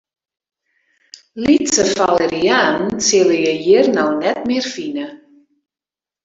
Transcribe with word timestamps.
Lytse 1.45 1.85
falerianen 1.91 3.03
sille 3.09 3.37
je 3.45 3.53
hjir 3.67 3.93
no 3.99 4.07
net 4.25 4.41
mear 4.53 4.71
fine. 4.79 5.07